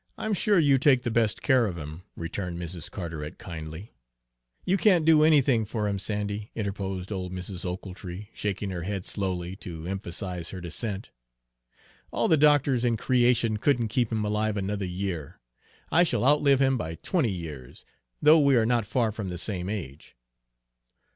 "I'm 0.17 0.33
sure 0.33 0.57
you 0.57 0.79
take 0.79 1.03
the 1.03 1.11
best 1.11 1.43
care 1.43 1.67
of 1.67 1.77
him," 1.77 2.01
returned 2.15 2.59
Mrs. 2.59 2.89
Carteret 2.89 3.37
kindly. 3.37 3.93
"You 4.65 4.75
can't 4.75 5.05
do 5.05 5.21
anything 5.23 5.63
for 5.63 5.87
him, 5.87 5.99
Sandy," 5.99 6.49
interposed 6.55 7.11
old 7.11 7.31
Mrs. 7.31 7.65
Ochiltree, 7.65 8.29
shaking 8.33 8.71
her 8.71 8.81
head 8.81 9.05
slowly 9.05 9.55
to 9.57 9.85
emphasize 9.85 10.49
her 10.49 10.59
dissent. 10.59 11.11
"All 12.09 12.27
the 12.27 12.35
doctors 12.35 12.83
in 12.83 12.97
creation 12.97 13.57
couldn't 13.57 13.89
keep 13.89 14.11
him 14.11 14.25
alive 14.25 14.57
another 14.57 14.85
year. 14.87 15.39
I 15.91 16.01
shall 16.01 16.25
outlive 16.25 16.59
him 16.59 16.79
by 16.79 16.95
twenty 16.95 17.29
years, 17.29 17.85
though 18.23 18.39
we 18.39 18.55
are 18.55 18.65
not 18.65 18.87
far 18.87 19.11
from 19.11 19.29
the 19.29 19.37
same 19.37 19.69
age." 19.69 20.15